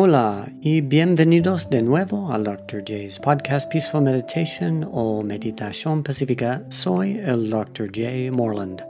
[0.00, 2.84] Hola y bienvenidos de nuevo al Dr.
[2.84, 6.62] J's podcast Peaceful Meditation o Meditación Pacífica.
[6.68, 7.88] Soy el Dr.
[7.88, 8.30] J.
[8.30, 8.80] Morland.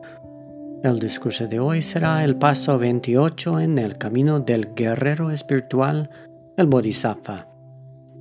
[0.84, 6.10] El discurso de hoy será el paso 28 en el camino del guerrero espiritual,
[6.58, 7.46] el Bodhisattva.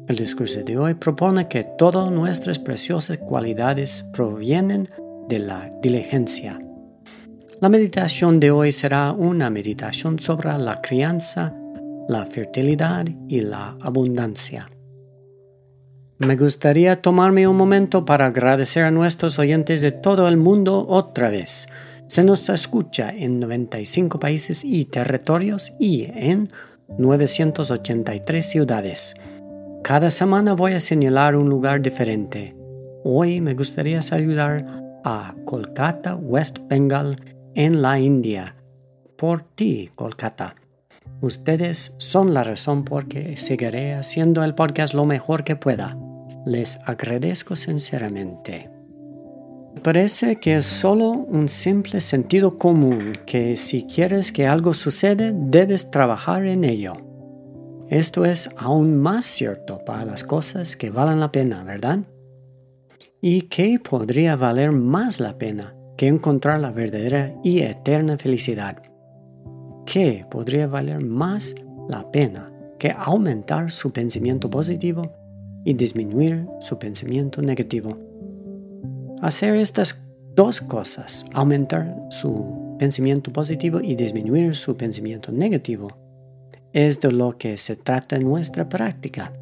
[0.07, 4.87] El discurso de hoy propone que todas nuestras preciosas cualidades provienen
[5.27, 6.57] de la diligencia.
[7.59, 11.53] La meditación de hoy será una meditación sobre la crianza
[12.07, 14.69] la fertilidad y la abundancia.
[16.19, 21.29] Me gustaría tomarme un momento para agradecer a nuestros oyentes de todo el mundo otra
[21.29, 21.67] vez.
[22.07, 26.49] Se nos escucha en 95 países y territorios y en
[26.97, 29.13] 983 ciudades.
[29.83, 32.55] Cada semana voy a señalar un lugar diferente.
[33.03, 34.65] Hoy me gustaría saludar
[35.03, 37.21] a Kolkata, West Bengal,
[37.53, 38.55] en la India.
[39.17, 40.55] Por ti, Kolkata.
[41.21, 45.97] Ustedes son la razón por que seguiré haciendo el podcast lo mejor que pueda.
[46.45, 48.69] Les agradezco sinceramente.
[49.83, 55.89] Parece que es solo un simple sentido común que si quieres que algo suceda debes
[55.89, 56.97] trabajar en ello.
[57.89, 61.99] Esto es aún más cierto para las cosas que valen la pena, ¿verdad?
[63.21, 68.83] ¿Y qué podría valer más la pena que encontrar la verdadera y eterna felicidad?
[69.91, 71.55] ¿Qué podría valer más
[71.87, 75.13] la pena que aumentar su pensamiento positivo
[75.63, 77.97] y disminuir su pensamiento negativo.
[79.21, 79.97] Hacer estas
[80.35, 85.89] dos cosas, aumentar su pensamiento positivo y disminuir su pensamiento negativo,
[86.73, 89.33] es de lo que se trata en nuestra práctica.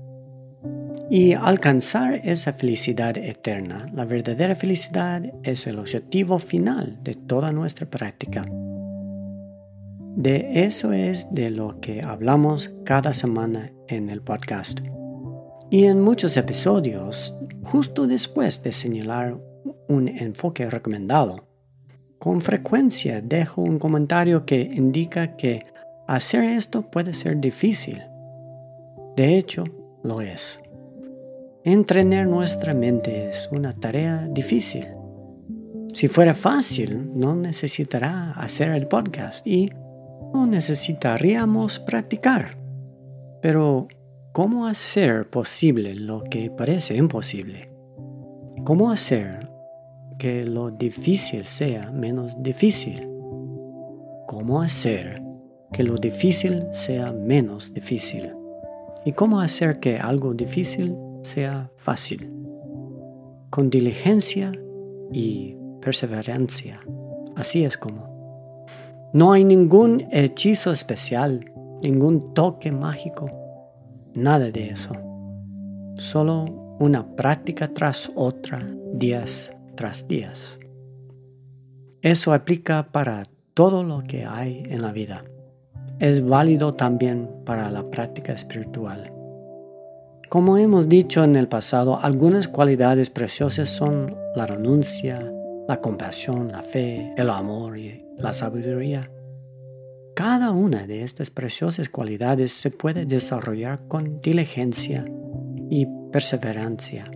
[1.10, 7.88] Y alcanzar esa felicidad eterna, la verdadera felicidad, es el objetivo final de toda nuestra
[7.88, 8.44] práctica.
[10.16, 14.80] De eso es de lo que hablamos cada semana en el podcast.
[15.70, 19.38] Y en muchos episodios, justo después de señalar
[19.90, 21.50] un enfoque recomendado,
[22.18, 25.66] con frecuencia dejo un comentario que indica que
[26.08, 28.02] hacer esto puede ser difícil.
[29.18, 29.66] De hecho,
[30.02, 30.62] lo es.
[31.66, 34.88] Entrenar nuestra mente es una tarea difícil.
[35.94, 39.72] Si fuera fácil, no necesitará hacer el podcast y
[40.46, 42.58] necesitaríamos practicar.
[43.42, 43.88] Pero,
[44.34, 47.70] ¿cómo hacer posible lo que parece imposible?
[48.66, 49.50] ¿Cómo hacer
[50.18, 53.08] que lo difícil sea menos difícil?
[54.28, 55.22] ¿Cómo hacer
[55.72, 58.34] que lo difícil sea menos difícil?
[59.06, 62.32] ¿Y cómo hacer que algo difícil sea fácil?
[63.52, 64.52] Con diligencia
[65.12, 66.80] y perseverancia.
[67.36, 68.15] Así es como.
[69.16, 71.50] No hay ningún hechizo especial,
[71.82, 73.32] ningún toque mágico,
[74.14, 74.92] nada de eso.
[75.96, 76.44] Solo
[76.82, 80.60] una práctica tras otra, días tras días.
[82.02, 83.24] Eso aplica para
[83.54, 85.24] todo lo que hay en la vida.
[86.00, 89.14] Es válido también para la práctica espiritual.
[90.28, 95.32] Como hemos dicho en el pasado, algunas cualidades preciosas son la renuncia,
[95.68, 99.10] la compasión, la fe, el amor y la sabiduría.
[100.16, 105.06] Cada una de estas preciosas cualidades se puede desarrollar con diligencia
[105.70, 107.12] y perseverancia.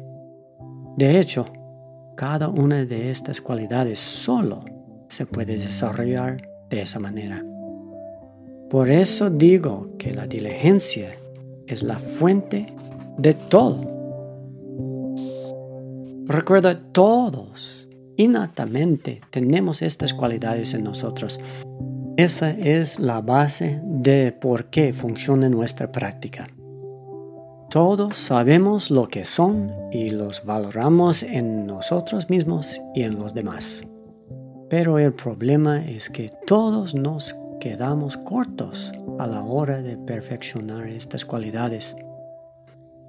[0.97, 1.45] De hecho,
[2.17, 4.65] cada una de estas cualidades solo
[5.07, 7.45] se puede desarrollar de esa manera.
[8.69, 11.15] Por eso digo que la diligencia
[11.67, 12.67] es la fuente
[13.17, 13.99] de todo.
[16.25, 17.78] Recuerda, todos
[18.19, 21.39] innatamente tenemos estas cualidades en nosotros
[22.19, 26.49] esa es la base de por qué funciona nuestra práctica.
[27.69, 33.83] Todos sabemos lo que son y los valoramos en nosotros mismos y en los demás.
[34.69, 41.23] Pero el problema es que todos nos quedamos cortos a la hora de perfeccionar estas
[41.23, 41.95] cualidades.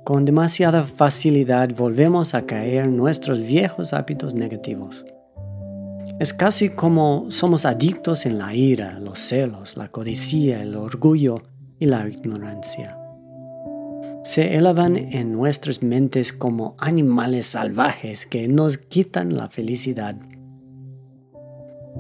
[0.05, 5.05] Con demasiada facilidad volvemos a caer en nuestros viejos hábitos negativos.
[6.19, 11.43] Es casi como somos adictos en la ira, los celos, la codicia, el orgullo
[11.79, 12.99] y la ignorancia.
[14.23, 20.17] Se elevan en nuestras mentes como animales salvajes que nos quitan la felicidad.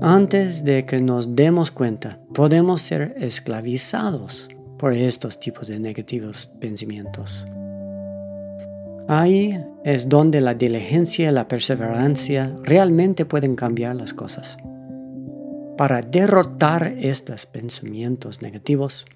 [0.00, 4.49] Antes de que nos demos cuenta, podemos ser esclavizados
[4.79, 7.47] por estos tipos de negativos pensamientos.
[9.12, 14.57] Ahí es donde la diligencia y la perseverancia realmente pueden cambiar las cosas.
[15.77, 19.07] Para derrotar estos pensamientos negativos,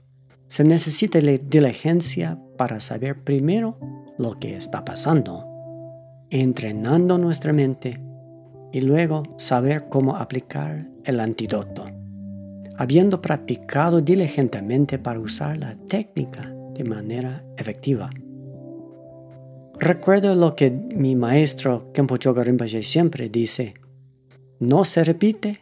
[0.49, 3.79] se necesita diligencia para saber primero
[4.19, 5.47] lo que está pasando,
[6.29, 8.01] entrenando nuestra mente
[8.73, 11.87] y luego saber cómo aplicar el antídoto,
[12.77, 18.11] habiendo practicado diligentemente para usar la técnica de manera efectiva.
[19.79, 23.75] Recuerdo lo que mi maestro Kempo Choga Rinpoche siempre dice,
[24.61, 25.61] no se repite,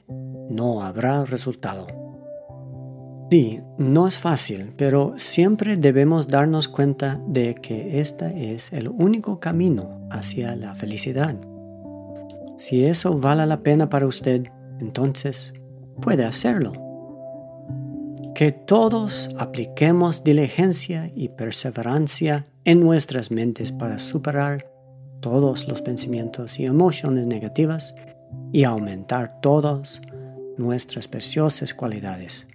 [0.50, 1.86] no habrá resultado.
[3.30, 9.40] Sí, no es fácil, pero siempre debemos darnos cuenta de que este es el único
[9.40, 11.34] camino hacia la felicidad.
[12.58, 14.44] Si eso vale la pena para usted,
[14.78, 15.54] entonces
[16.02, 16.91] puede hacerlo.
[18.34, 24.66] Que todos apliquemos diligencia y perseverancia en nuestras mentes para superar
[25.20, 27.94] todos los pensamientos y emociones negativas
[28.52, 30.00] y aumentar todas
[30.56, 32.46] nuestras preciosas cualidades.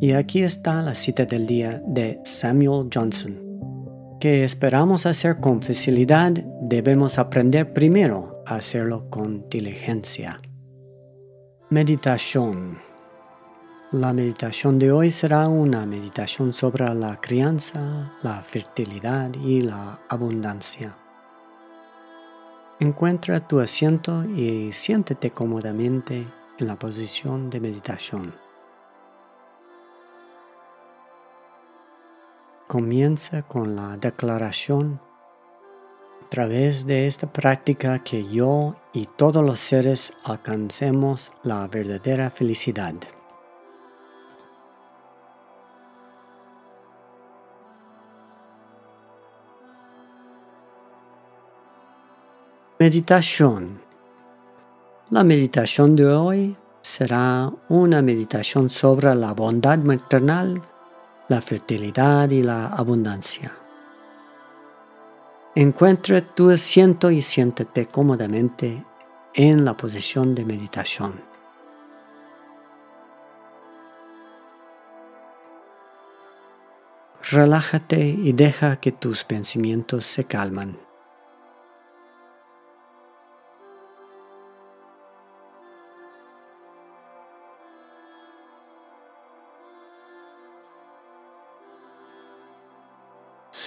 [0.00, 3.38] Y aquí está la cita del día de Samuel Johnson.
[4.18, 10.40] Que esperamos hacer con facilidad, debemos aprender primero a hacerlo con diligencia.
[11.70, 12.91] Meditación.
[13.92, 20.96] La meditación de hoy será una meditación sobre la crianza, la fertilidad y la abundancia.
[22.80, 26.26] Encuentra tu asiento y siéntete cómodamente
[26.58, 28.34] en la posición de meditación.
[32.68, 35.02] Comienza con la declaración
[36.24, 42.94] a través de esta práctica que yo y todos los seres alcancemos la verdadera felicidad.
[52.84, 53.80] Meditación.
[55.10, 60.60] La meditación de hoy será una meditación sobre la bondad maternal,
[61.28, 63.52] la fertilidad y la abundancia.
[65.54, 68.84] Encuentra tu asiento y siéntate cómodamente
[69.32, 71.20] en la posición de meditación.
[77.30, 80.76] Relájate y deja que tus pensamientos se calman.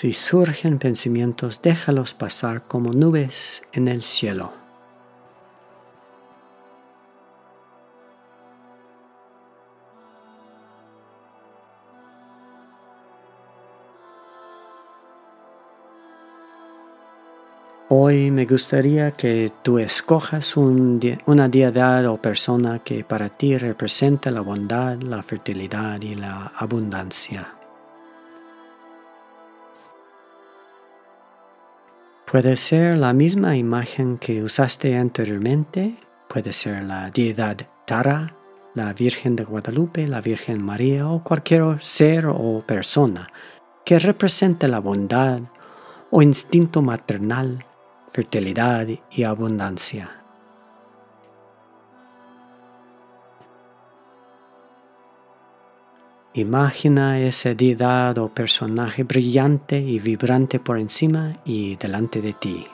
[0.06, 4.54] Si surgen pensamientos, déjalos pasar como nubes en el cielo.
[17.90, 24.42] Hoy me gustaría que tú escojas una deidad o persona que para ti represente la
[24.42, 27.55] bondad, la fertilidad y la abundancia.
[32.30, 35.95] Puede ser la misma imagen que usaste anteriormente,
[36.27, 38.36] puede ser la deidad Tara,
[38.74, 43.27] la Virgen de Guadalupe, la Virgen María o cualquier ser o persona
[43.86, 45.39] que represente la bondad
[46.10, 47.63] o instinto maternal,
[48.12, 50.25] fertilidad y abundancia.
[56.37, 62.68] Imagina esa deidad o personaje brillante y vibrante por encima y delante de ti.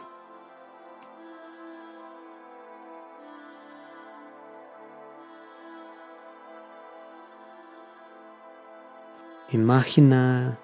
[9.51, 10.57] Imagina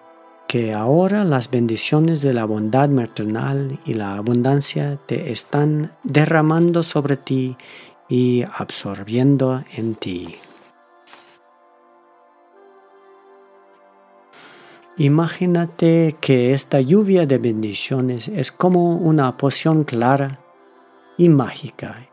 [0.47, 7.15] que ahora las bendiciones de la bondad maternal y la abundancia te están derramando sobre
[7.15, 7.57] ti
[8.09, 10.35] y absorbiendo en ti.
[14.99, 20.39] Imagínate que esta lluvia de bendiciones es como una poción clara
[21.19, 22.07] y mágica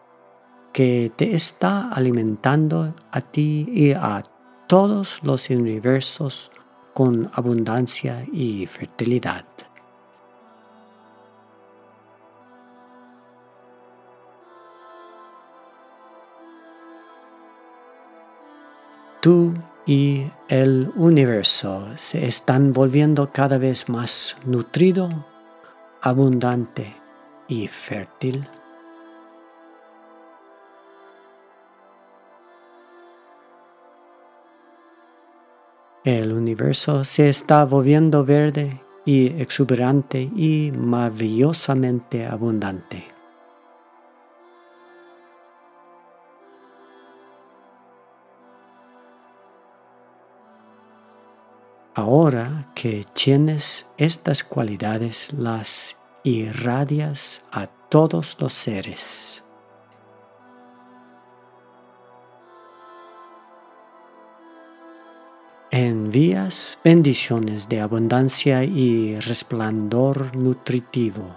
[0.70, 4.22] que te está alimentando a ti y a
[4.66, 6.50] todos los universos
[6.92, 9.46] con abundancia y fertilidad.
[19.22, 19.54] Tú
[19.86, 25.08] y el universo se están volviendo cada vez más nutrido,
[26.00, 26.94] abundante
[27.48, 28.48] y fértil.
[36.04, 43.13] El universo se está volviendo verde y exuberante y maravillosamente abundante.
[51.96, 59.44] Ahora que tienes estas cualidades, las irradias a todos los seres.
[65.70, 71.36] Envías bendiciones de abundancia y resplandor nutritivo.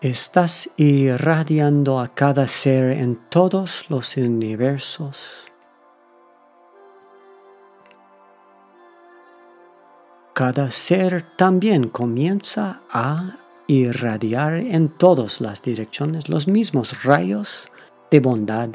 [0.00, 5.18] Estás irradiando a cada ser en todos los universos.
[10.34, 17.68] Cada ser también comienza a irradiar en todas las direcciones los mismos rayos
[18.08, 18.68] de bondad,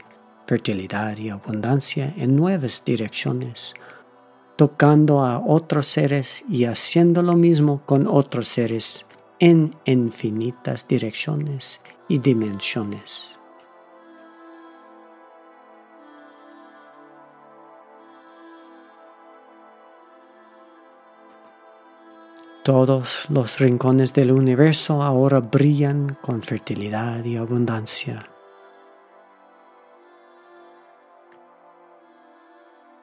[0.45, 3.73] fertilidad y abundancia en nuevas direcciones,
[4.57, 9.05] tocando a otros seres y haciendo lo mismo con otros seres
[9.43, 13.35] en infinitas direcciones y dimensiones.
[22.63, 28.25] Todos los rincones del universo ahora brillan con fertilidad y abundancia.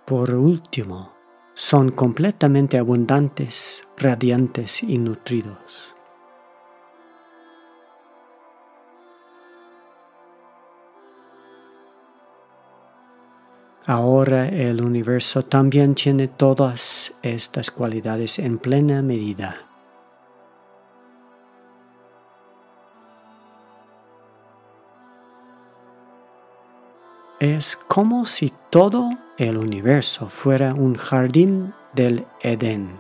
[0.07, 1.13] Por último,
[1.53, 6.00] son completamente abundantes, radiantes y nutridos.
[13.91, 19.67] Ahora el universo también tiene todas estas cualidades en plena medida.
[27.41, 32.97] Es como si todo el universo fuera un jardín del Edén,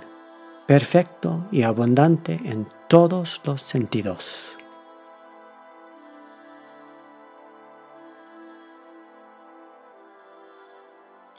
[0.66, 4.60] perfecto y abundante en todos los sentidos.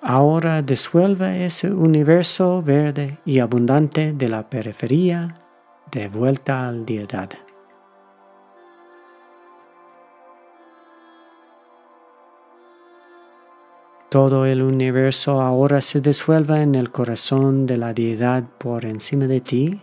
[0.03, 5.35] Ahora disuelve ese universo verde y abundante de la periferia
[5.91, 7.29] de vuelta al diedad.
[14.09, 19.39] Todo el universo ahora se disuelve en el corazón de la deidad por encima de
[19.39, 19.81] ti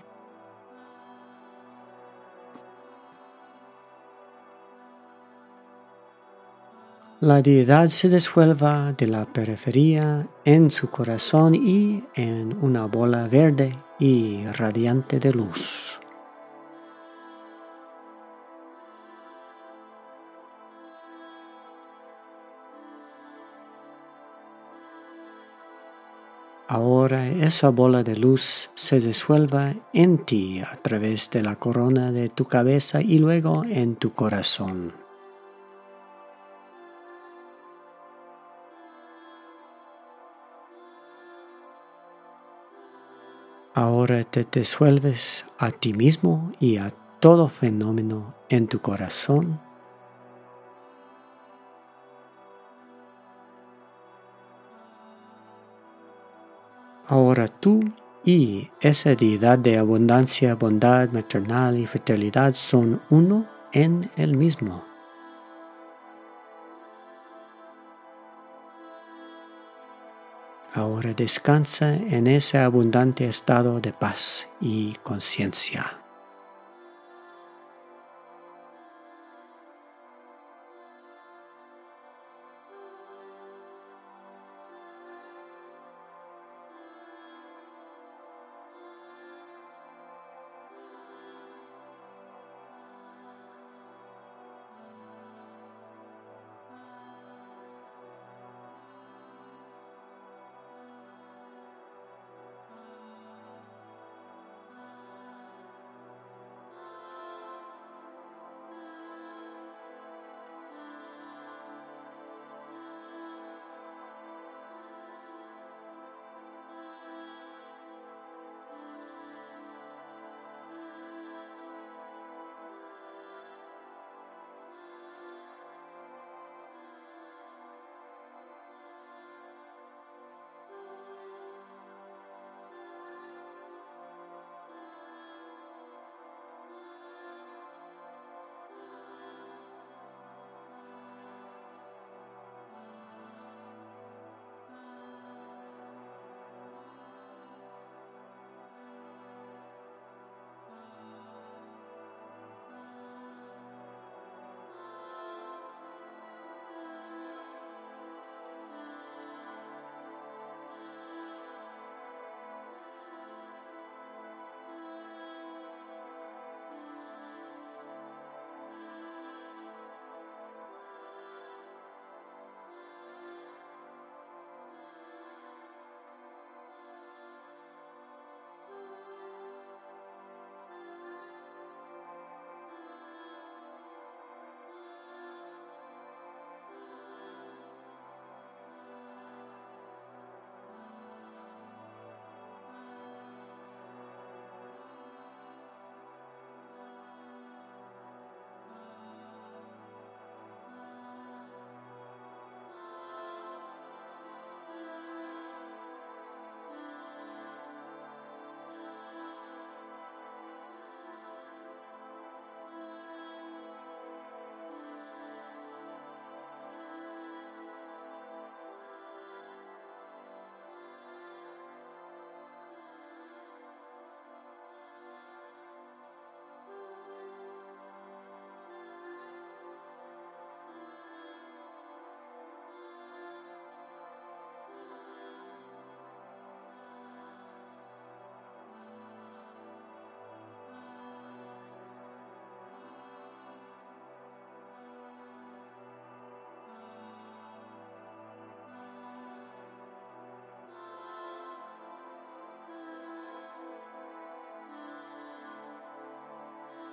[7.21, 13.77] La deidad se disuelva de la periferia en su corazón y en una bola verde
[13.99, 15.99] y radiante de luz.
[26.69, 32.29] Ahora esa bola de luz se disuelva en ti a través de la corona de
[32.29, 35.08] tu cabeza y luego en tu corazón.
[43.79, 49.61] Ahora te disuelves a ti mismo y a todo fenómeno en tu corazón.
[57.07, 57.79] Ahora tú
[58.25, 64.88] y esa deidad de abundancia, bondad maternal y fertilidad son uno en el mismo.
[70.75, 76.08] Ahora descansa en ese abundante estado de paz y conciencia.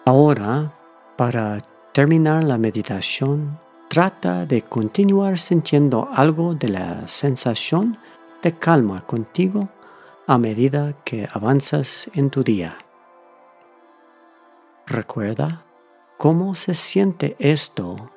[0.08, 0.72] Ahora,
[1.18, 1.58] para
[1.92, 7.98] terminar la meditación, trata de continuar sintiendo algo de la sensación
[8.44, 9.68] de calma contigo
[10.28, 12.78] a medida que avanzas en tu día.
[14.86, 15.66] Recuerda
[16.20, 18.12] cómo se siente esto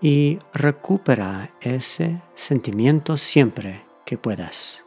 [0.00, 4.84] y recupera ese sentimiento siempre que puedas.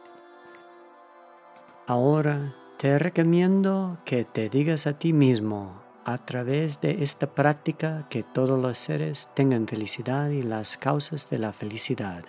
[1.86, 8.22] Ahora te recomiendo que te digas a ti mismo a través de esta práctica que
[8.22, 12.24] todos los seres tengan felicidad y las causas de la felicidad.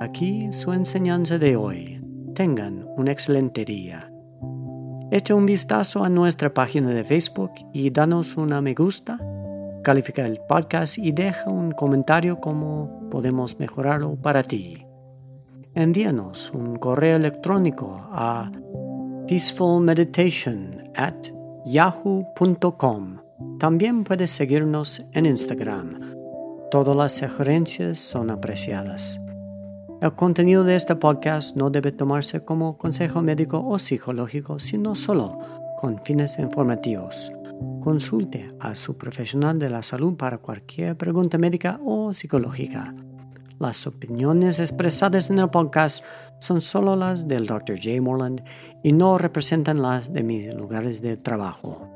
[0.00, 2.02] Aquí su enseñanza de hoy.
[2.34, 4.12] Tengan un excelente día.
[5.10, 9.18] Echa un vistazo a nuestra página de Facebook y danos una me gusta,
[9.82, 14.85] califica el podcast y deja un comentario cómo podemos mejorarlo para ti
[15.76, 18.50] envíanos un correo electrónico a
[19.28, 21.14] peacefulmeditation at
[21.66, 23.18] yahoo.com.
[23.58, 26.00] También puedes seguirnos en Instagram.
[26.70, 29.20] Todas las sugerencias son apreciadas.
[30.00, 35.38] El contenido de este podcast no debe tomarse como consejo médico o psicológico, sino solo
[35.78, 37.30] con fines informativos.
[37.80, 42.94] Consulte a su profesional de la salud para cualquier pregunta médica o psicológica.
[43.58, 46.04] Las opiniones expresadas en el podcast
[46.40, 47.76] son solo las del Dr.
[47.76, 48.02] J.
[48.02, 48.42] Morland
[48.82, 51.90] y no representan las de mis lugares de trabajo.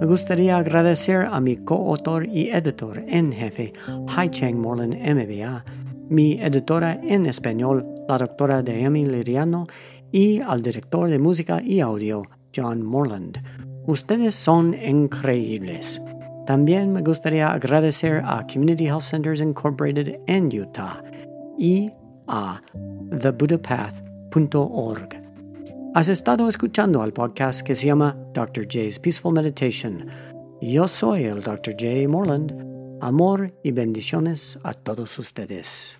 [0.00, 3.72] Me gustaría agradecer a mi coautor y editor en jefe,
[4.06, 5.64] Hai Cheng Morland MBA,
[6.08, 9.66] mi editora en español, la doctora Amy Liriano,
[10.12, 12.22] y al director de música y audio,
[12.54, 13.42] John Morland.
[13.86, 16.00] Ustedes son increíbles.
[16.46, 21.02] También me gustaría agradecer a Community Health Centers Incorporated en Utah
[21.58, 21.90] y
[22.28, 22.60] a
[23.18, 25.08] thebuddhapath.org.
[25.94, 28.66] Has estado escuchando al podcast que se llama Dr.
[28.66, 30.06] J's Peaceful Meditation.
[30.60, 31.74] Yo soy el Dr.
[31.78, 32.08] J.
[32.08, 32.52] Morland.
[33.00, 35.96] Amor y bendiciones a todos ustedes.